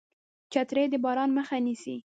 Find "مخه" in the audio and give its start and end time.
1.37-1.57